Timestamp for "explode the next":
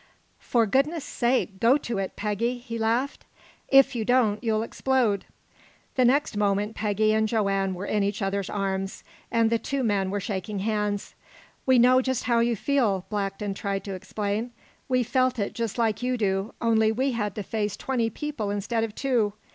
4.63-6.35